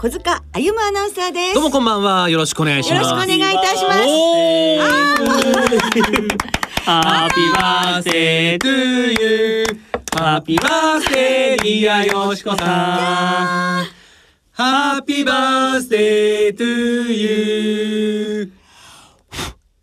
[0.00, 0.18] 小塚
[0.54, 2.30] 歩アナウンサーですどうもこんばんは。
[2.30, 3.10] よろしくお願いします。
[3.10, 3.98] よろしくお願いいたします
[6.86, 9.78] ハッピーバースデートゥーユー。
[10.18, 13.84] ハッピーバースデーディアよしこさん。
[14.52, 18.50] ハッピーバースデートゥーユー。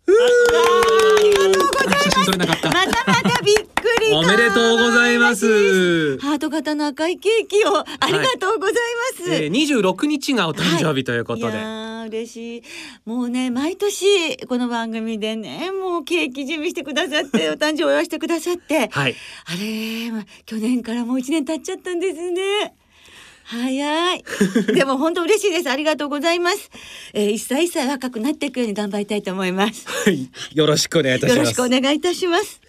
[0.08, 2.30] ありがとうございます。
[2.34, 3.67] またまたびっ
[4.12, 6.18] おめでとうございます。
[6.18, 8.74] ハート型の赤いケーキをありがとうござい
[9.18, 11.58] ます、えー、26日がお誕生日ということで。
[11.58, 12.62] いやー嬉しい。
[13.04, 18.88] もうね毎年この番組でねもうケーキ準備してくださってお誕生日を祝してくださって。
[18.88, 19.14] はい。
[19.46, 22.74] あれま去年からもう一年経っちゃったんですね。
[23.44, 24.24] 早い。
[24.74, 25.70] でも本当嬉しいです。
[25.70, 26.70] ありがとうございます、
[27.14, 29.86] えー、一歳一歳若くなっていくように頑張りたいと思います。
[30.52, 31.38] よろしくお願いいたします。
[31.38, 31.68] よろしくお。
[31.68, 32.60] 願いいたします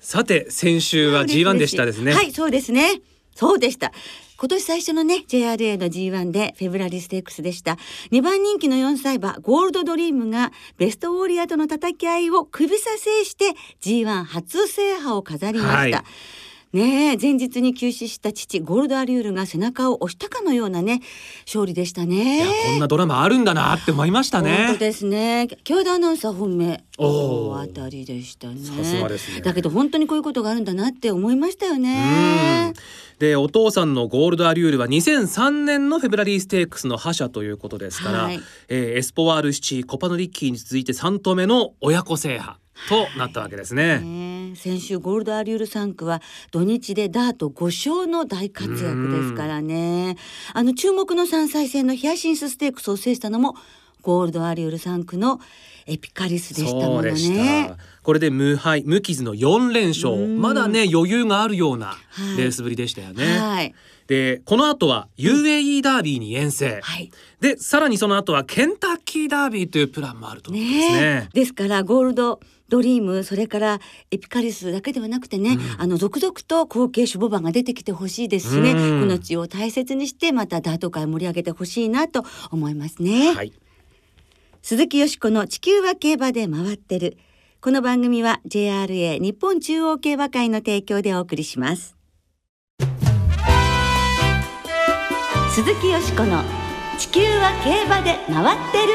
[0.00, 2.12] さて、先週は G1 でしたですね。
[2.12, 3.02] はい、そうですね。
[3.34, 3.92] そうでした。
[4.40, 7.76] 今年最初のね JRA の G1 でフェブラリーステークスでした
[8.10, 16.04] 2番人気の4歳馬ゴールドドリームがベストウォリアーとの叩き合いを首差制して G1 初制覇を飾りました、はい
[16.72, 21.00] ねえ前日に急死した父ゴールドアリュールが背中を押したかのようなね
[21.44, 24.78] 勝利でしたねいや、こんなドラマあるんだなって思いました本ね当。
[24.78, 25.48] ですね。
[25.64, 28.60] 共同アナウンサー本命大当たりでしたね。
[28.64, 32.74] さすがですねだけど本当にこういうことがあるんだなって思いましたようねん。
[33.18, 42.58] でお父さんのゴールドアリュールは2003年のフェブラリーステークスの覇者ということですから、はいえーエスポワールシチーコパノリッキーに続いて3頭目の親子制覇
[42.88, 43.98] となったわけですね。
[43.98, 50.16] ねえ先週ゴールドアリュール3区は土日でダート5勝の大活躍ですからね
[50.52, 53.54] あの注目の3歳戦のヒアシンスステークスを制したのも
[54.02, 55.40] ゴールドアリュール3区の
[55.90, 57.76] エピカリスでしたものそうでしねた。
[58.02, 60.14] これで無敗無傷の4連勝。
[60.14, 60.40] うん。
[60.40, 62.36] まだね余裕があるようなはい。
[62.38, 63.38] レースぶりでしたよね。
[63.38, 63.74] はい、
[64.06, 67.10] でこの後は UAE ダービーに遠征、はい。
[67.40, 70.60] でさらにその後はケンタッキーダービーというプランもあるとね。
[70.60, 71.28] ね。
[71.28, 73.80] えですからゴールドドリームそれから
[74.12, 79.00] エピカリスだけではなくてね、あの続々と後継種母馬が出てきてほしいですしね、うん。
[79.00, 83.52] この地を大切にしてまたダート界盛り上げてほしいなと思いますね、はい
[84.62, 87.16] 鈴木よしこの地球は競馬で回ってる。
[87.62, 91.96] この番組は JRA 日本中央競馬会の提供でお送りします。
[95.54, 96.42] 鈴木よしこの
[96.98, 98.92] 地球は競馬で回ってる。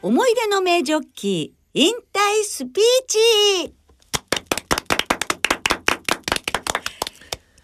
[0.00, 3.81] 思い出の名ジョッキー引退スピーチ。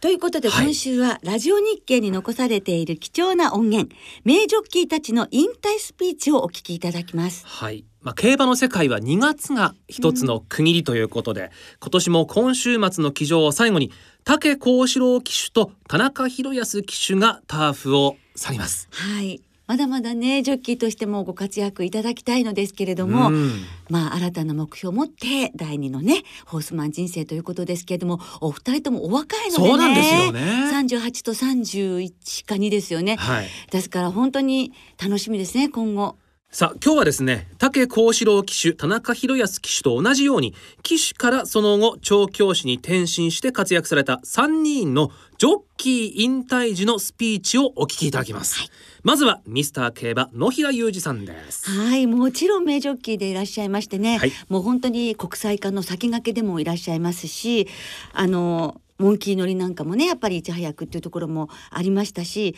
[0.00, 3.92] ということではい今週はラジオ日経に残されている貴重な音源、
[4.22, 7.44] 名ジョッキーたちの引退スピーチをお聞きいただきます。
[7.44, 7.84] はい。
[8.00, 11.50] まあ、競馬の世界は2月が一つの区切りということで、
[11.80, 13.90] 今年も今週末の騎乗を最後に
[14.22, 18.88] 武幸四郎騎手と田中宏康騎手がターフを去ります。
[18.92, 19.42] はい。
[19.68, 23.52] まだまだね、ジョッキーとしてもご活躍いただきたいのですけれども、うん
[23.90, 29.68] まあ新たな目標を持って第二のね、ホースマン人生ということですけれども、お二人ともお若いのでね。
[29.68, 30.40] そうなんですよね
[30.72, 33.16] 38と31か2ですよね。
[33.16, 33.48] はい。
[33.70, 36.16] ですから本当に楽しみですね、今後。
[36.50, 48.72] さあ今日はですね武幸四郎騎手田中宏康騎手と同じように騎手からその後調教師に転身して活躍された3人のジョッキー引退時のスピーチをお聞きいただきます、
[49.04, 51.70] まずはミスター競馬野平裕二さんです。
[51.70, 54.32] はい、もちろん名ジョッキーでいらっしゃいましてね、はい。
[54.48, 57.68] もう本当に国際化の先駆けでもいらっしゃいますし、
[58.12, 62.56] あのモンキー乗りなんかもね、やっぱりいち早くっていうところもありましたし、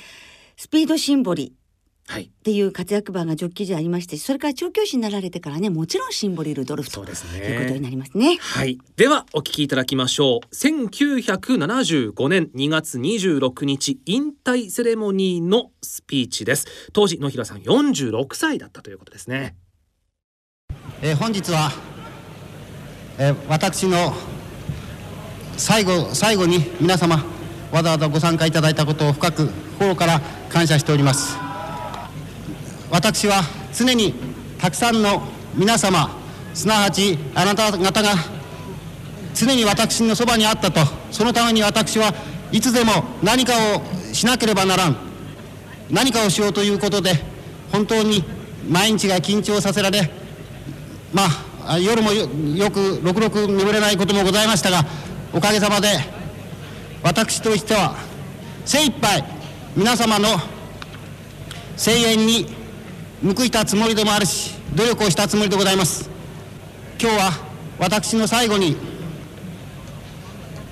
[0.56, 1.52] スピードシンボリはい
[2.18, 8.38] っていう活躍版がジョッキー時ありまして、それから調教師になられてからね、もちろんシンボリルドルフとねいうことになりますね。
[8.40, 8.78] はい。
[8.96, 10.54] ではお聞きいただきましょう。
[10.54, 16.66] 1975年2月26日引退セレモニーのスピーチです。
[16.92, 19.56] 当時野平さん46歳だったということですね。
[21.02, 21.70] えー本日は、
[23.18, 24.14] えー私の
[25.56, 27.22] 最後最後に皆様
[27.70, 29.48] わざわざご参加いただいたことを深く
[29.78, 31.49] 心から感謝しております
[32.90, 33.42] 私は
[33.72, 34.14] 常に
[34.58, 35.22] たくさんの
[35.54, 36.10] 皆様
[36.54, 38.10] すなわちあなた方が
[39.34, 42.12] 常に私のそばにあったとそのために私は
[42.52, 44.96] いつでも何かをしなければならん
[45.90, 47.12] 何かをしようということで
[47.72, 48.24] 本当に
[48.68, 50.10] 毎日が緊張させられ
[51.12, 51.22] ま
[51.64, 52.26] あ夜もよ
[52.70, 54.84] くろくろく眠れないこともございましたが
[55.32, 55.88] おかげさまで
[57.02, 57.94] 私としては
[58.64, 59.24] 精一杯
[59.76, 60.28] 皆様の
[61.76, 62.59] 声援に
[63.22, 66.08] 報いたつもりでもあるし努力をしたつもりでございます。
[66.98, 67.32] 今日は
[67.78, 68.76] 私の最後に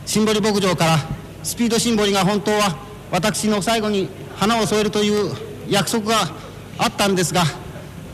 [0.06, 0.98] シンボリ牧場から
[1.42, 2.76] スピードシンボリが本当は
[3.10, 5.34] 私の最後に花を添えるという
[5.68, 6.16] 約束が
[6.78, 7.42] あったんですが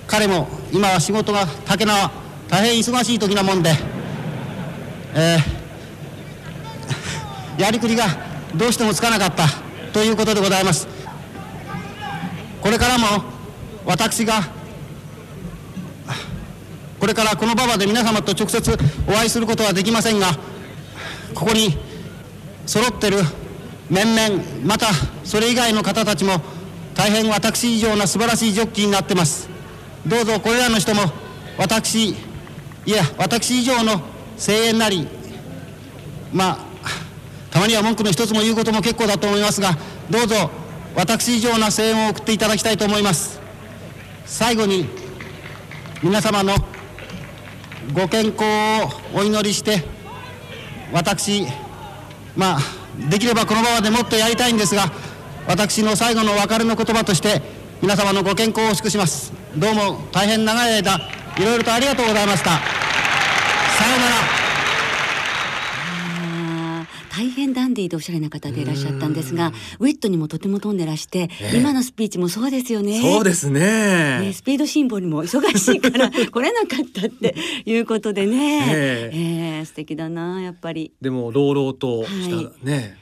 [0.07, 2.11] 彼も今は仕事が竹縄
[2.49, 3.71] 大変忙しい時なもんで、
[5.15, 8.07] えー、 やりくりが
[8.55, 9.49] どうしてもつかなかった
[9.93, 10.87] ということでございます。
[12.61, 13.34] これからも
[13.87, 14.43] 私が
[17.01, 20.29] これからこの馬場で皆様と直接お会いすることはできませんが
[21.35, 21.77] ここに
[22.67, 23.19] 揃ってる
[23.91, 24.87] 面々また
[25.23, 26.41] それ以外の方たちも
[26.95, 29.51] 大変私以上な素晴らしいジョッキーになってます。
[30.07, 31.03] どうぞこれらの人も
[31.59, 32.17] 私い
[32.87, 34.01] や私以上の
[34.39, 35.09] 声援なり
[36.33, 36.59] まあ
[37.51, 39.77] たまには文句の一つも言うことも結構だと思いますが
[40.11, 40.51] どうぞ
[40.95, 43.44] 私以上な声援を送っていただきたいと思います。
[44.25, 44.89] 最後に
[46.03, 46.55] 皆様の
[47.93, 48.45] ご健康
[49.15, 49.85] をお祈りして
[50.93, 51.47] 私
[52.37, 52.61] まあ
[53.11, 54.91] できればこのままでもっとやりたいんですが
[55.47, 57.43] 私の最後の別れの言葉として
[57.83, 59.31] 皆様のご健康を祝します。
[59.57, 60.97] どうも大変長い間
[61.37, 62.51] いろいろとありがとうございました。
[62.51, 64.24] さようなら。
[67.17, 73.01] 大変ダンディーでおしゃれな方でいらっしゃったんですがウィットにもとても飛んでらして、えー、今のスピーチもそうですよね。
[73.01, 80.91] そうですね、ね、スピードシンボルも忙しいから 来れなかったっていうことでね、えー、えー、素敵だなやっぱり。
[81.01, 82.97] でも朗々とした、はい、ね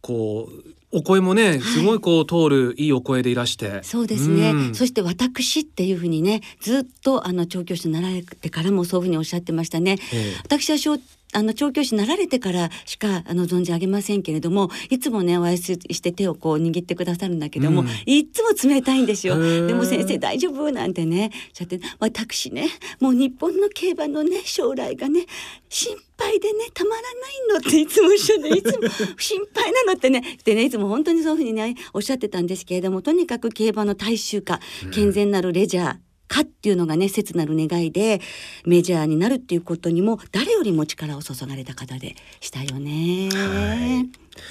[0.00, 3.82] こうお声もね、すごいこう通るいいお声でいらして。
[3.82, 4.52] そうですね。
[4.52, 9.98] うん、そして私っていうふうにね、ずっとあの調教師になられてからもそういうふうにおっしゃってましたね。
[10.14, 10.98] ええ、私は
[11.34, 19.36] あの調教師になられてからしかあの存じ上げませんけれどもいつもねお会いして手をこう握ってくださるんだけども、うん、いつも冷たいんですよ。
[19.38, 21.30] でも先生大丈夫なんてね
[21.62, 22.68] って私ね
[23.00, 25.26] もう日本の競馬のね将来がね
[25.68, 27.12] 心配でねたまらない
[27.52, 28.88] のっていつもおっしゃっていつも
[29.18, 30.22] 心配なのってね。
[30.44, 34.60] でねいつも本当にそういうふうにねおっしゃってたんですけれどもとにかく競馬の大衆化
[34.92, 35.96] 健全なるレジャー、
[36.28, 38.20] かっていうのがね切なる願いで
[38.64, 43.28] メジャーになるっていうことにも誰よりも力を注がれた方でしたよね。
[43.32, 44.04] は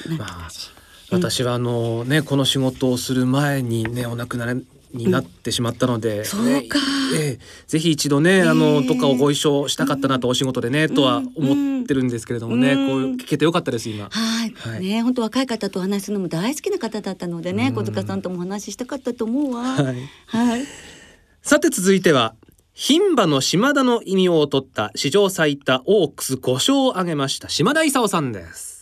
[0.10, 0.18] い。
[0.18, 0.50] まあ、
[1.12, 6.80] 私はあのねこの仕事をする前にねお亡くなりになってしまったので、うん、そうか、
[7.18, 12.82] ええぜひ一度ね、あのとかをご一緒したかったなと、お仕事でね、とは思ってるんですけれどもね、こう
[13.16, 14.10] 聞けてよかったです今。
[14.10, 19.64] はい、はい、ね本当若い方とお話するのも大好きな方だったのでね、小塚さんともお話ししたかったと思うわ。
[19.64, 19.96] はい、
[20.28, 20.66] はい
[21.48, 22.36] さて続いては
[22.76, 28.77] 牝馬の島田の異名を取った史上最多オークス5勝を挙げました島田勲さんです。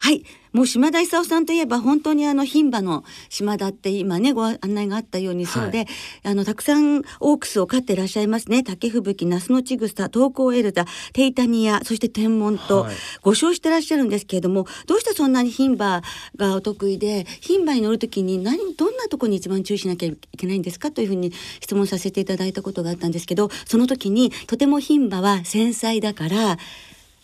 [0.00, 0.24] はい。
[0.52, 5.86] もう島田勲さんといえば本当にあの牝馬の島田って今ねご案内があったようにそうで、はい、
[6.24, 8.62] あのたくさんオークスを飼ってらっしゃいますね。
[8.62, 12.86] 竹吹雪那須のちぐさ東高エルダテイタニアそして天文と
[13.22, 16.02] ご称してらっしゃるんですけれども、はい、どうしてそんなに牝馬
[16.36, 26.56] がお得意で牝馬に乗る時に何どんなとこに一番注意しなきゃいけないんですかというふうに質問させていただいたことがあったんですけどその時にとても牝馬は繊細だから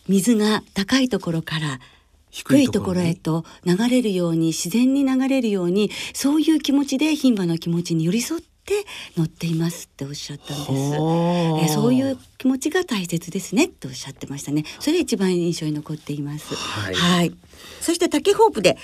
[0.07, 1.79] 水が高いところから
[2.35, 8.83] 低いところへと流れるように自然に流れるようにそういう気持ちで牝馬の気持ちに寄り添って
[9.15, 10.69] 乗っていますっておっしゃったんです。
[10.69, 14.65] えそういう気持ちが大切ですねっておっしゃってましたね。
[14.81, 16.53] それが一番印象に残っています。
[16.55, 16.93] はい。
[16.93, 17.33] はい、
[17.79, 18.77] そして竹ホープで、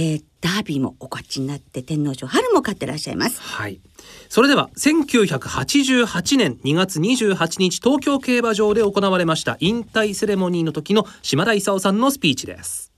[0.00, 3.40] えー、ダービーもお勝ちになって天皇賞春も勝ってらっしゃいます。
[3.42, 3.80] はい。
[4.28, 12.92] それでは1988年2月28日東京競馬場で行われました引退セレモニーの時の島田勲さんのスピーチです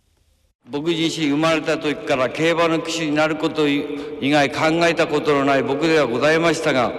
[0.68, 6.92] 僕自身生まれた時から競馬の騎手になること以外考えたことのない僕ではございましたが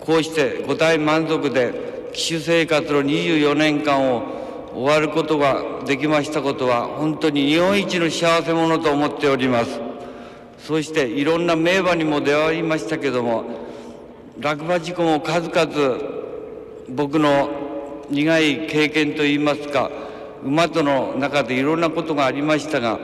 [0.00, 4.45] こうしてご大満足で騎手生活の24年間を
[4.76, 9.86] 終わることができましたことは本当に日本一の幸せ者と思っております。
[10.58, 13.44] そしていろんな名馬にも出会いましたけども
[14.40, 15.98] 落馬事故も数々
[16.88, 17.48] 僕の
[18.10, 19.90] 苦い経験といいますか
[20.42, 22.98] 馬との中でいろんなことがありましたが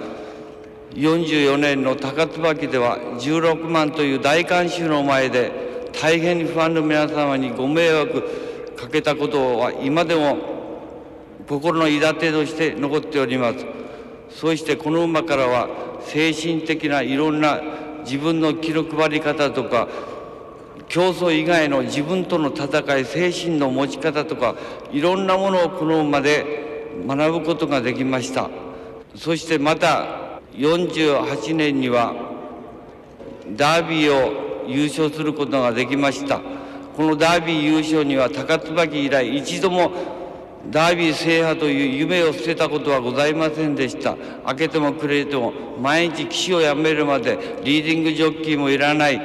[0.95, 10.52] 44年の高椿では16万という大観衆の前で大変にファンの皆様にご迷惑かけたことは今でも
[11.53, 13.67] 心の韋てとして残っております。
[14.31, 15.69] そしてこの馬からは
[16.01, 17.61] 精神的ないろんな
[18.07, 19.87] 自分の気の配り方とか
[20.89, 24.57] 競争以外の自分との戦い精神の持ち方とか
[24.93, 28.49] いろんなものをこの馬で学ぶことができました。
[29.15, 32.15] そしてまた48年には
[33.51, 36.41] ダービーを優勝することができました。
[36.97, 40.22] このダービー優勝には高椿以来一度も
[40.71, 44.17] ダービー制覇という夢を捨てたことはございませんでした。
[44.47, 49.21] 開けてもくれても毎日騎手を辞めるまでリーディングジョッキーもいらない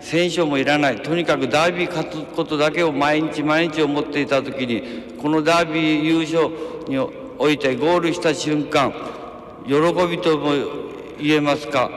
[0.00, 1.02] 選手もいらない。
[1.02, 4.82] とにかくダービー勝つことだけを毎日毎日思っていた時に
[5.20, 6.48] このダービー優勝
[6.88, 6.98] に
[7.38, 8.92] おいてゴールした瞬間
[9.66, 9.74] 喜
[10.08, 10.52] びとも
[11.20, 11.90] 言えますか。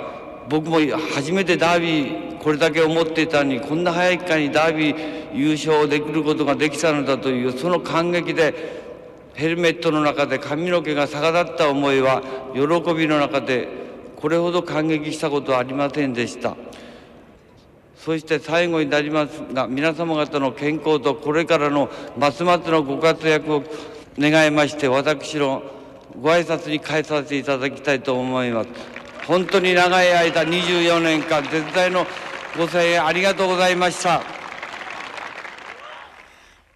[0.50, 0.80] 僕も
[1.14, 4.96] 初めてダービーこれだけ思っていたのにこんな早い期間にダービー
[5.34, 8.81] 優勝できることができたのだというその感激で
[9.34, 12.22] ヘルメットの中で髪の毛が逆立った思いは
[12.54, 13.68] 喜びの中で
[14.16, 16.56] これほど感激したことはありませんでした。
[17.98, 23.64] そして最後になりますが皆様方の健康とこれからのますますのご活躍を
[24.18, 25.62] 願いまして私の
[26.20, 28.70] ご挨拶に変えさせていただきたいと思います。
[29.28, 32.06] 本当に長い間24年間絶大の
[32.58, 34.22] ご声援ありがとうございました。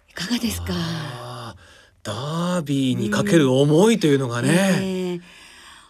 [0.08, 0.72] いかがですか？
[2.06, 4.95] ダービーにかける思いというのがね、えー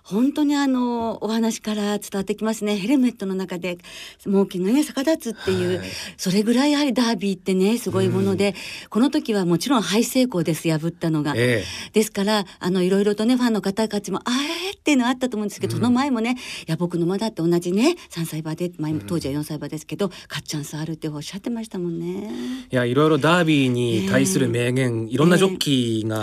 [0.06, 2.76] 本当にあのお話から伝わってきますね。
[2.76, 3.78] ヘルメットの中で
[4.24, 8.50] 猛禽がね逆立つっていう、はい、それぐらいやはりダービーってねすごいもので、
[8.84, 16.36] うん、この時はもちろんハイ成功です破ったのが、えー、ですからあのいろいろとねファンの方たちもあれっていうのはあったと思うんですけど、うん、その前もね
[16.68, 22.30] いや僕の馬だって同じね3歳馬で前当時は4歳馬ですけど、勝っチャンスあるっておっしゃってましたもんね。
[22.70, 26.22] いやいろいろダービーに対する名言、えー、いろんなジョッキーが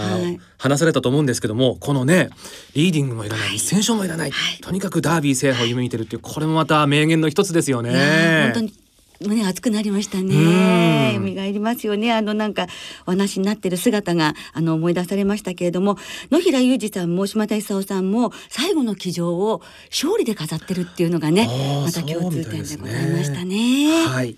[0.57, 2.29] 話されたと思うんですけども、このね
[2.73, 8.43] リーディングもいらない、はい選手もいらない、はい、とにかくダービー制覇を夢見てるっていうこれもまた名言の一つですよね。
[8.43, 8.73] 本当に
[9.21, 11.13] 胸熱くなりましたね。
[11.17, 12.13] 蘇りますよね。
[12.13, 12.67] あのなんか
[13.05, 15.97] お話になってる姿があの思い出されましたけれども、
[16.31, 21.47] 野平裕二さんも島田勲さんも最後の騎乗を勝利で飾ってるっていうのがね、
[21.85, 24.03] また共通点でございましたね。
[24.03, 24.35] ねはい。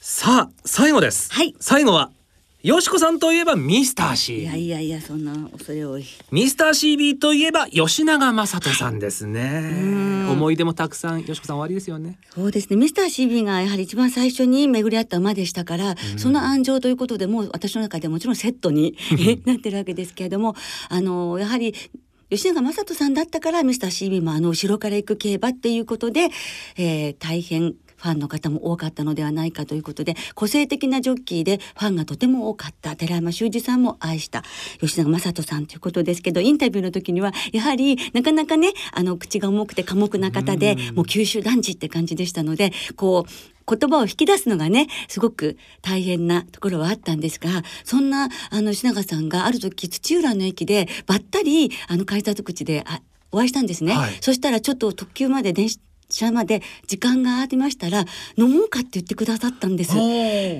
[0.00, 1.32] さあ最後です。
[1.32, 1.54] はい。
[1.60, 2.10] 最後は
[2.64, 6.04] よしこさんといえばミスター C いやいやいやそんな恐れ多い。
[6.30, 10.24] ミスター CB といえば吉永正人さんですね。
[10.30, 12.18] 思い出もたくさんよしこさん終わりですよね。
[12.34, 12.76] そうですね。
[12.76, 18.96] ミスター CB がやはり一番最初に巡り合った馬でしたから、その安城ということでもう私の中でもちろんセットに
[19.44, 20.56] なってるわけですけれども
[20.88, 21.74] あのやはり
[22.30, 26.30] 吉永正人さんだったからミスター CB もあの後ろから行く競馬っていうことで、
[26.78, 32.96] えー、大変ファンの方も多かったのではないかということで個性的なジョッキーでファンがとても多かった。
[32.96, 34.44] 寺山修司さんも愛した。
[34.80, 53.00] 吉永正人さんということですけどインタビューの時にはやはりなかなかねあの口が重くて寡黙な方でもう九州男児って感じでしたのでこう言葉を引き出すのがねすごく大変なところはあったんですがそんなあの吉永さんがある時土浦の駅でばったりあの改札口であ
[53.32, 55.68] お会いしたんですね、はい、そしたらちょっと特急まで電
[56.10, 58.04] 車まで時間がありましたら
[58.36, 59.92] 飲もうかって言ってくださったんです。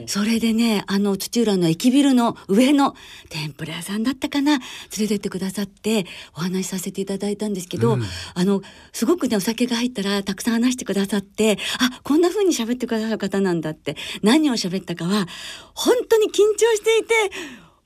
[0.07, 2.95] それでねあの土浦の駅ビルの上の
[3.29, 4.59] 天ぷら屋さんだったかな。
[4.59, 4.61] 連
[5.01, 8.03] れてってくださってお話しさせていただいたんですけど、うん、
[8.35, 13.97] あのすごくねお酒が入ったらたくさん話してくださってあこんな風に喋ってくださる方なんだって。
[14.23, 15.27] 何を喋ったかは
[15.75, 17.15] 本当に緊張していて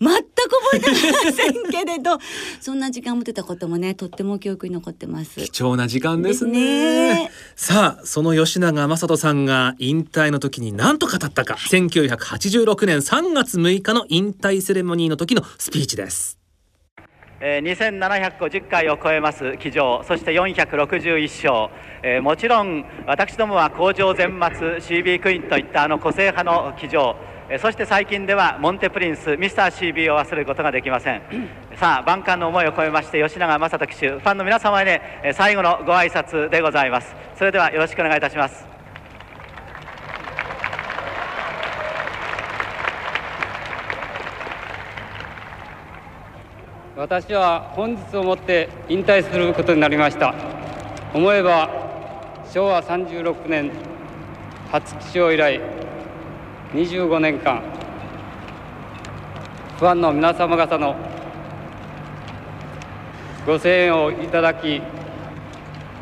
[0.00, 0.22] 全く
[0.72, 2.18] 覚えてませんけれど。
[2.60, 5.40] そんな時間を持ってたこともねとっても記憶に残ってます。
[5.40, 11.54] 貴重な時間ですね、ね、さあその吉永正人さんが引退の時に何と語ったか。
[11.54, 16.38] 1986年3月6日の引退セレモニーの時のスピーチです。
[17.40, 20.02] えー、2750回を超えます騎乗。
[20.04, 27.16] そして461勝、えー、もちろん私どもは工場全末 CB クイーンといったあの個性派の騎乗
[27.56, 31.22] そして最近ではモンテプリンスミスター CB を忘れることができません。
[31.76, 37.16] さあ万感の思いを込めまして吉永正人騎手ファンの皆様へ、ね、最後のご挨拶でございます。
[37.36, 38.66] それではよろしくお願いいたします。
[46.96, 50.34] 私は本日をもって引退することになりました。
[51.14, 51.70] 思えば
[52.52, 53.70] 昭和36年
[54.70, 55.87] 初騎手以来
[56.72, 57.62] 25年間
[59.78, 60.96] ファンの皆様方の
[63.46, 64.82] ご声援をいただき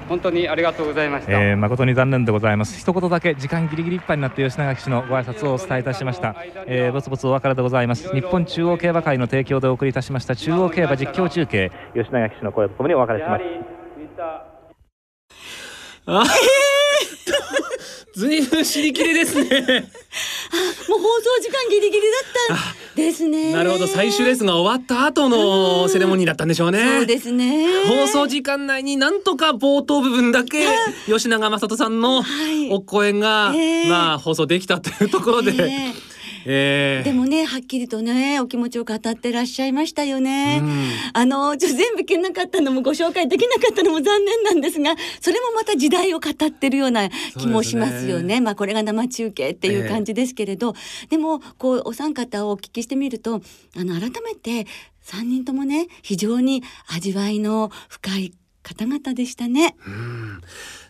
[0.08, 2.78] 本当にありがとうございました、えー、誠に残念でございます。
[2.78, 8.14] 一言だけ時間ギリギリいっぱいになって吉永騎手のご挨拶をお伝えいたしました、えー、ぼつぼつお別れでございます。
[8.14, 10.36] 日本中央競馬会の提供でお送りいたしました。
[10.36, 13.42] 中央競馬実況中継吉永騎手の声とともにお別れします。
[16.06, 16.24] あ
[18.16, 19.42] ずいぶん尻切れですね。
[20.88, 22.02] もう放送時間ギリギリ
[22.48, 23.52] だったですね。
[23.52, 26.96] なるほど最終レースが終わった後のセレモニーだったんでしょうね。
[26.96, 27.66] そうですね。
[27.84, 30.66] 放送時間内になんとか冒頭部分だけ
[31.06, 32.24] 吉永雅人さんの
[32.70, 36.15] お声が、はいえー、まあ放送できたというところで、えー
[36.48, 40.60] えー、でもねはっきりとねお気持ちを語ってらっしゃいましたよね。
[40.62, 48.36] うん、あの全部聞けなかったのもご紹介できなかったのも残念なんですがそれもまた時代を語ってるような気もしますよね。
[48.36, 53.42] ねまあこれが生中継っていう感じですけれど、えー、でもこうお三方をお聞きしてみると
[53.76, 54.68] あの改めて
[55.04, 56.62] 3人ともね非常に
[56.94, 59.74] 味わいの深い方々でしたね。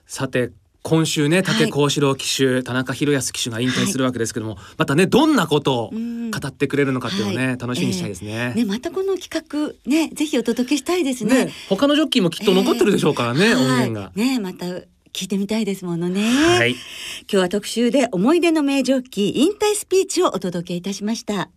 [0.06, 0.52] さて
[0.86, 8.54] 今週ね竹幸四郎騎手、はい、田中宏康騎手が引退するわけですけども、はい、またねどんなことを語ってくれるのかっていうのをね、はい、楽しみにしたいですね。
[8.56, 14.12] えー、ねまたこの企画ねぜひお届けしたいですね、ね、他のジョッキーもきっと残ってるでしょうからね、えー、音源が。
[14.14, 14.66] ねまた
[15.12, 16.78] 聞いてみたいですものね、はい、今
[17.26, 21.50] 日は特集で思い出の名ジョッキー引退スピーチをお届けいたしました。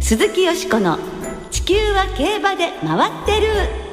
[0.00, 0.98] 鈴木よしこの
[1.50, 3.83] 地球は競馬で回ってる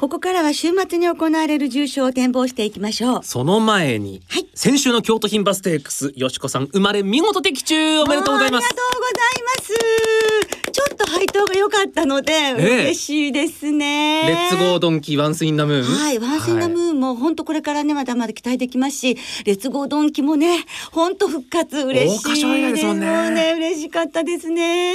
[0.00, 3.20] ここからは週末に行われる重賞を展望していきましょう。
[3.22, 8.64] その前に、はい、先週の京都牝馬ステークス、よしこさん生まれ見事的中おめでとうございます。
[8.64, 10.72] ありがとうございます。
[10.72, 14.22] ちょっと配当が良かったので、えー、嬉しいですね。
[14.26, 15.84] レッツゴードンキ、ワンスインナムーン。
[15.84, 23.30] はい、ワンスインナムーンも本当これからねまだまだ期待できますし、レッツゴードンキもね本当復活嬉しいですもんね。
[23.32, 24.94] ね嬉しかったですね。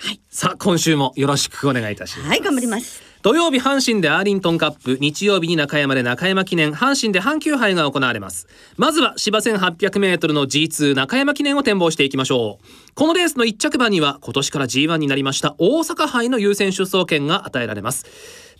[0.00, 2.30] はい、さあ今週もよろしくお願いいたします。
[2.30, 3.07] はい、頑張ります。
[3.22, 8.46] 土曜日阪神でアーリントンカップ日曜日に中山で中山記念阪神で阪急杯が行われます。
[8.76, 12.94] まずは芝 1800m の G2 中山記念を展望していきましょう。
[12.94, 18.06] このレースの1着馬には今年から G1 になりました大阪杯の優先出走権が与えられます。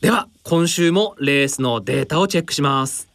[0.00, 3.08] では今週もレースのデータをチェックします。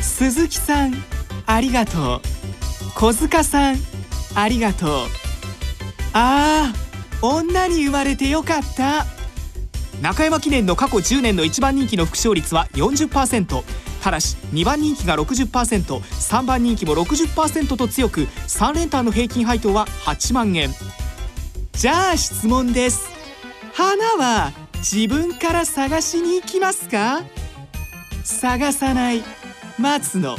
[0.00, 0.94] 鈴木さん
[1.46, 2.20] ありがとう。
[2.94, 3.76] 小塚さん
[4.34, 4.88] ありがとう。
[6.12, 6.87] ああ
[7.22, 9.06] 女に生まれてよかった。
[10.00, 13.64] 中山記念の過去10年の1番人気の副勝率は40%
[14.00, 20.70] ただし2番人気が 60%3 番人気も60%と強く3連単の平均配当は8万円。
[21.72, 23.08] じゃあ質問です。
[23.74, 27.22] 花は自分から探しに行きますか？
[28.22, 29.24] 探さない。
[29.78, 30.36] 待つの。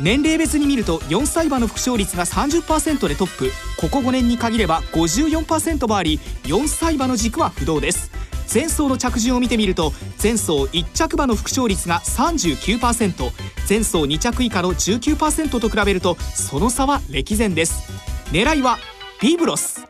[0.00, 3.50] 年齢別に見ると4歳馬の副勝率が30%でトップ。
[3.76, 8.10] ここ5年に限れば54%もあり4歳馬の軸は不動です。
[8.52, 13.32] 前走の着順を見てみると前走1着馬の副勝率が39%
[13.68, 17.90] 前走2着以下の19%と比べるとその差は歴然です。
[18.30, 18.78] 狙いは
[19.20, 19.84] ビブロス。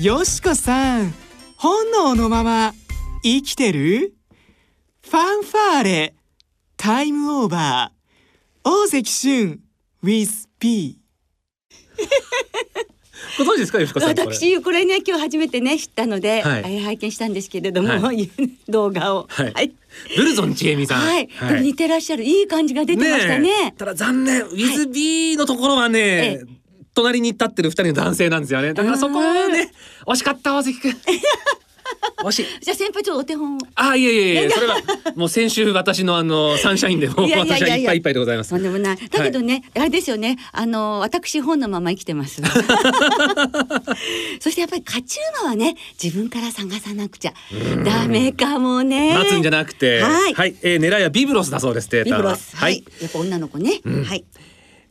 [0.00, 1.12] よしこさん
[1.56, 2.72] 本能のまま
[3.22, 4.14] 生きてる？
[5.02, 6.14] ファンファーレ
[6.76, 7.96] タイムオーバー。
[8.62, 9.60] 大関俊
[10.04, 11.00] with P
[13.38, 18.30] ご存知ですか吉子さん私これね今日初めてね知ったので、はい、拝見したんですけれども、はい、
[18.68, 19.72] 動画を、はい、はい、
[20.16, 23.74] ブルゾンちえみさん、はい、はい、似てらっしゃるいい感じが出てましたね。
[23.76, 26.40] ただ残念ウィズビーのところはね、
[26.94, 28.72] 隣に立ってる二人の男性なんですよね。
[28.72, 29.70] だからそこはね
[30.06, 30.94] 惜しかった大関君
[32.24, 32.46] 惜しい。
[32.60, 34.76] じゃあ先輩ちょっとお手本あいえいえいえそれは
[35.14, 38.50] もう先週私のあのサンシャインでも 私はいっぱいいっぱいでございます。
[38.50, 38.96] とんでもない。
[38.96, 40.38] だけどね、はい、あれですよね。
[40.52, 42.42] あの私本のまま生きてます。
[44.40, 47.34] そしてやっぱり勝ち馬はね自分から探さなくちゃ
[47.84, 49.14] ダメかもね。
[49.14, 51.88] 待つんじゃなくて、はい、はい、えー、狙いはビブロスだそうです。
[52.04, 52.56] ビブロス。
[52.56, 52.84] はい。
[53.00, 53.80] やっぱ女の子ね。
[53.84, 54.24] うん、はい。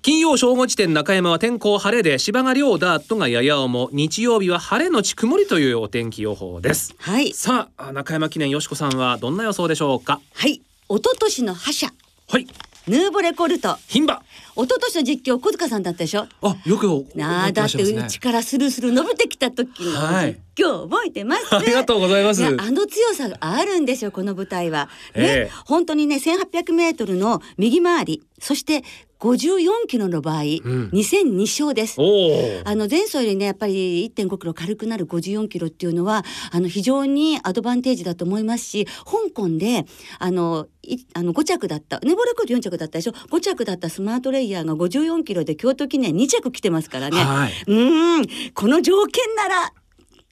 [0.06, 3.90] 金曜正午時点中山は天候晴れで芝が両ダートがやや重。
[3.92, 6.94] 日曜日は晴れのち曇りというお天気予報です。
[7.00, 7.34] はい。
[7.34, 10.22] さあ中山記念よしこさんはどんな予想でしょうか？
[10.36, 10.62] はい。
[10.90, 11.88] 一昨年の覇者。
[12.30, 12.46] はい。
[12.88, 13.80] ヌーボレコルト。
[13.90, 14.22] 牝馬
[14.56, 16.28] 一昨年の実況小塚さんだったでしょ？
[16.42, 22.46] あよくなあだってうちからスルスル伸びてきた時の実況覚えてます、 ありがとうございます。
[22.46, 24.90] あの強さがあるんですよこの舞台は。
[25.16, 25.50] ね、え。
[25.52, 28.84] ー、本当にね1800メートルの右回りそして
[29.20, 31.96] 54キロの場合、2戦2勝です。
[32.00, 39.86] おあの前走よりねやっぱり1.5キロ軽くなる54キロっていうのはあの非常にアドバンテージだと思いますし香港で
[40.20, 48.54] あのいあの5着だったネボレコード4着だったでしょ？5着だったスマートレイヤーが54キロで京都記念2着来てますからね、はい、うーん。
[48.54, 49.74] この条件なら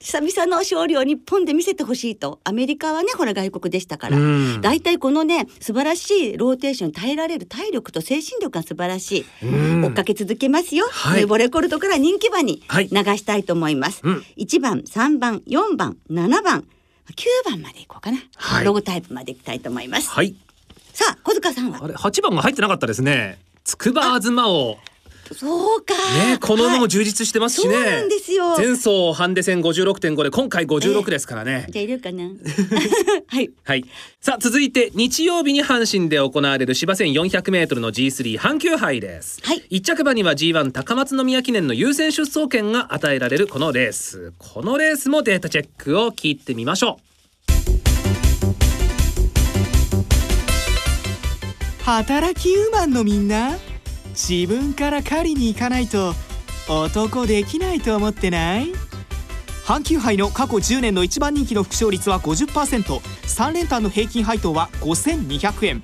[0.00, 2.38] 久々の勝利を日本で見せてほしいと。
[2.44, 4.18] アメリカはねほら外国でしたから。
[4.18, 4.60] うん。
[4.60, 9.46] 大体このね素晴らしいローテーションに耐えられる体力と精神力が素晴らしい。
[9.46, 9.46] う
[9.80, 9.84] ん。
[9.86, 11.20] 追っかけ続けますよ、はい。
[11.20, 12.88] ネボレコルトから人気馬にはい。
[12.88, 14.24] 流したいと思います、うん。
[14.36, 16.64] 1番3番4番7番
[17.06, 18.64] 9番までいこうかな、はい。
[18.64, 20.34] ロゴタイプまでいきたいと思います、はい。
[20.92, 21.78] さあ小塚さんは？
[21.82, 24.78] あれ8番が入ってなかったですね筑波東を。
[25.32, 25.94] そうか。
[25.94, 26.80] ねこの馬はい。
[26.80, 28.56] も充実してますしね、そうなんですよ。
[28.56, 32.24] 前走ハンデ戦56.5で今回56ですからね、じゃあいるかな。
[33.26, 33.50] はい。
[33.64, 33.84] はい。
[34.20, 39.40] さあ続いて日曜日に阪神で行われる芝線400メートルの G3 阪急杯です。
[39.42, 39.62] はい。
[39.70, 44.32] 一着馬には G1 高松宮記念の優先出走権が与えられるこのレース。
[44.38, 47.00] このレースもデータチェックを聞いてみましょ
[51.84, 53.58] 働きウーマンのみんな。
[54.14, 56.14] 自分から狩りに行かないと
[56.66, 58.72] 男できないと思ってない？
[59.66, 65.82] 阪急杯の過去10年の一番人気の副勝率は 50%3 連単の平均配当は5200円。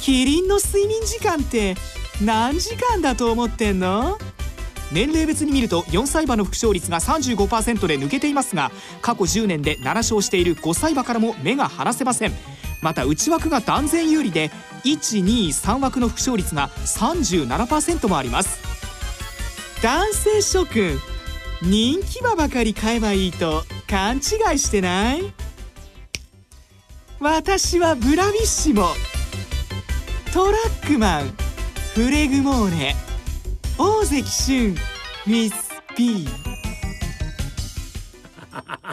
[0.00, 1.74] キリンの睡眠時間って
[2.24, 4.16] 何時間だと思ってんの？
[4.92, 8.70] 年齢別に見ると4歳馬の副勝率が35%で抜けていますが
[9.02, 12.32] 過去10年で7勝している5歳馬からも目が離せません。
[12.82, 14.50] また内枠が断然有利で
[14.84, 18.60] 123枠の副勝率が37%もあります
[19.82, 20.98] 男性諸君
[21.62, 24.18] 人気馬ばかり買えばいいと勘違
[24.56, 25.32] いしてない？
[27.20, 28.88] 私はブラビッシモ
[30.32, 31.32] トラックマン
[31.94, 32.96] フレグモーネ
[33.78, 34.76] 大関俊
[35.26, 36.28] ミス P う。
[36.28, 36.51] あの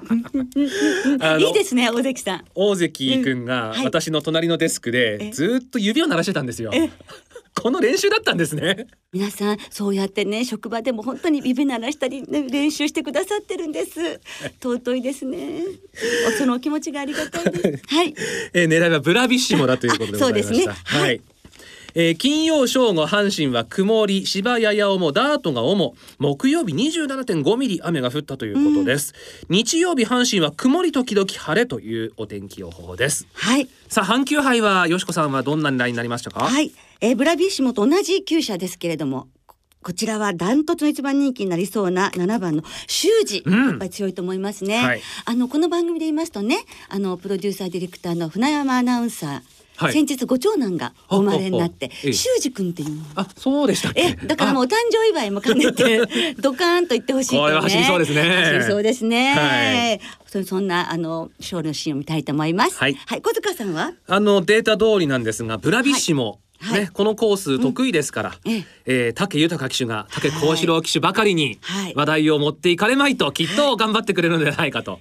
[1.39, 2.45] いいですね大関さん。
[2.55, 5.31] 大関くんが私の隣のデスクでえ。
[5.31, 6.71] ずーっと指を鳴らしてたんですよ。
[6.73, 6.89] え。
[7.61, 8.87] この練習だったんですね。
[9.11, 14.19] 皆さんそうやってね職場でも本当に指鳴らしたり、ね、練習してくださってるんです。
[14.61, 15.61] 尊いですね。
[16.27, 17.83] おそのお気持ちがありがたいです。
[17.87, 18.15] はい。
[18.53, 20.51] えー狙いはブラビッシモだということでございました。
[20.51, 20.73] あそうですね。
[20.99, 21.21] ははいい。
[21.95, 29.13] えー金曜正午阪神は曇り芝やや重ダートが重木曜日27.5ミリ雨が降ったということです、
[29.49, 33.27] 日曜日阪神は曇り時々晴れというお天気予報です。
[33.33, 33.67] はい。
[33.87, 36.45] さあ阪急杯はよしこさんはどんな狙いになりましたか？
[36.45, 36.71] はい、
[37.01, 43.69] えー、ブラビッシモと同じ厩舎ですけれどもここちらはダントツの一番人気になりそうな7番の修二、うん。
[43.69, 45.01] やっぱり強いと思いますね、はい。
[45.25, 46.57] あのこの番組で言いますとね
[46.89, 49.41] あのプロデューサーディレクターの船山アナウンサー、
[49.79, 49.93] はい。
[49.93, 52.89] 先日ご長男がお生まれになって修二君っていう。
[52.97, 57.41] のあそうでしたえだからもうお誕生祝いも兼ねて ドカーンと言ってほしいとね。
[57.41, 58.21] これは走りそうですね。
[58.21, 60.01] 走りそうですね、はい。
[60.27, 62.77] そそんなあの勝利のシーンを見たいと思います。
[62.77, 62.95] はい。
[63.21, 63.93] 小塚さんは？
[64.07, 66.71] ああのデータ通りなんですがブラビッシモ、はい。
[66.71, 66.81] はい。
[66.81, 68.63] ね、このコース得意ですから、ええ。
[68.85, 71.93] えー武豊騎手が武幸四郎騎手ばかりにはい。
[71.95, 74.99] 話題を持っていかれまいときっと頑張ってくれるのではないかと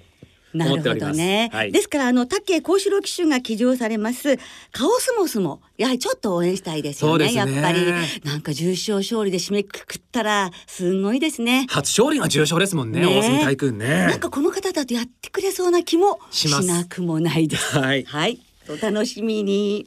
[0.54, 1.12] 思っております。
[1.12, 1.50] どね。
[1.52, 4.36] はい、ですからあの武幸四郎騎手が騎乗されます
[4.72, 7.26] カオスモスもやはりちょっと応援したいですよね。
[7.26, 7.80] ねやっぱり
[8.24, 11.66] なんか重賞勝利で締めくくったらすごいですね。
[11.68, 17.78] 初勝利が重賞ですもんねね大隅大君ねなんかこの方だとやってくれそうな気もしなくもないです。
[17.78, 18.40] はいはい。
[18.70, 19.86] お楽しみに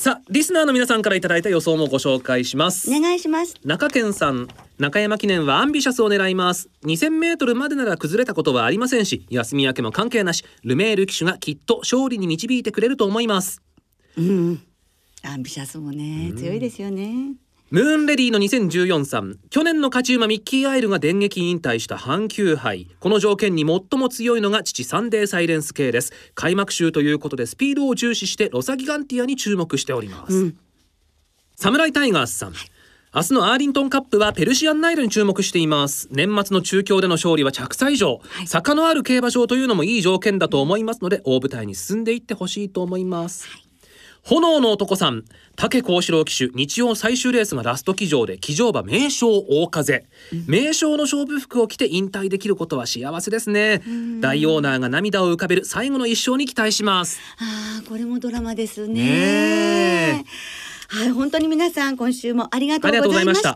[0.00, 3.54] さあリスナーの皆さんからいただいた予想もご紹介しますお願いします。
[3.66, 13.60] 中堅さん中山記念はアンビシャスを狙います2000メートルまでなら崩れたことはありませんし休み明けも関係なしルメール騎手がきっと勝利に導いてくれると思います
[14.16, 14.62] うん。
[15.22, 17.34] アンビシャスもね強いですよね。
[17.70, 19.38] ムーンレディーの2014さん。
[19.48, 22.88] 去年の勝ち馬ミッキーアイルが電撃引退した阪急杯。
[22.98, 26.12] この条件に最も強いのが父サンデーサイレンス系です。
[26.34, 30.58] 開幕週ということでスピードを重視してロサギガンティアに注目しております、うん。
[31.54, 32.54] サムライタイガースさん、
[33.14, 36.08] 明日のアーリントンカップはペルシアンナイルに注目しています。
[36.10, 43.46] 年末の中京での勝利は着差以上、坂のある競馬場というのもいい条件だと思いますので大舞台に進んでいってほしいと思います、
[44.22, 45.24] 炎の男さん
[45.56, 50.06] 武幸四郎騎手日曜最終レースがラスト騎乗で騎乗馬名将大風、
[50.46, 53.82] 名将の勝負服を着て引退できることは幸せですね
[54.20, 58.94] 大オーナーが涙を浮かべる最後の一勝に期待しますああこれもドラマですね。
[58.94, 59.00] ね
[60.20, 60.24] え
[60.90, 63.54] はい本当に皆さん今週もありがとうございました。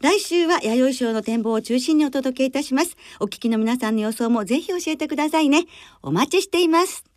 [0.00, 2.96] 来週は弥生賞の展望を中心にお届けいたします。
[3.18, 5.64] お聞きの皆さんの予想もぜひ教えてくださいね。
[6.02, 7.11] お待ちしています。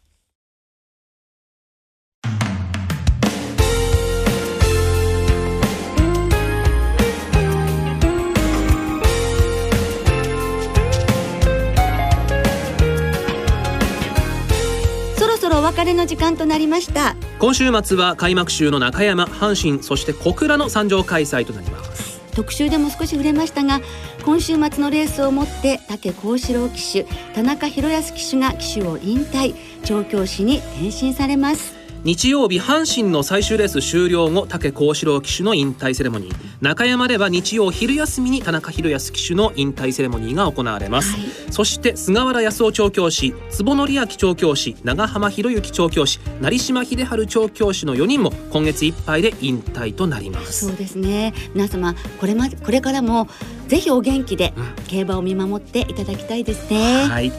[15.65, 17.15] 別れの時間となりました。
[17.39, 22.21] 今週末は開幕週の中山阪神そして小倉の参上開催となります。
[22.35, 23.81] 特集でも少し触れましたが
[24.25, 36.35] 今週末のレースをもって武幸四郎騎手田中宏康騎手が騎手を引退調教師に転身されます日曜日阪神の最終レース終了後武幸四郎騎手の引退セレモニー。
[36.61, 41.51] 中山では日曜昼休みに田中宏康騎手の引退セレモニーが行われます、はい。
[41.51, 50.67] そして菅原康夫調教師坪則明調教師長浜博之調教師成島秀治調教師の4人も今月いっぱいで引退となります。
[50.67, 51.33] そうですね。
[51.55, 53.27] 皆様これまこれからも
[53.67, 54.83] ぜひお元気でうん。
[54.85, 57.31] 競馬を見守っていただきたいですね、はい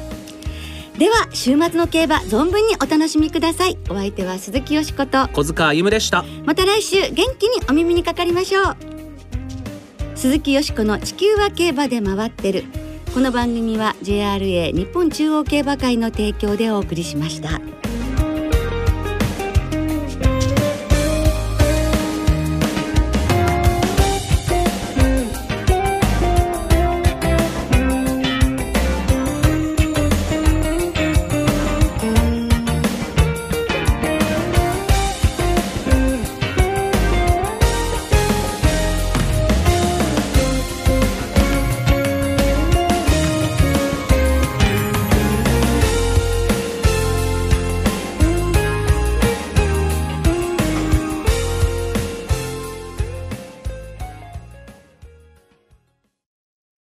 [0.99, 3.77] では週末の競馬存分にお楽しみください。
[3.91, 5.29] お相手は鈴木よしこと。
[5.29, 6.25] 小塚歩夢でした。
[6.45, 8.77] また来週元気にお耳にかかりましょう。
[10.15, 12.65] 鈴木よしこの地球は競馬で回ってる。
[13.17, 17.63] この番組は JRA 日本中央競馬会の提供でお送りしました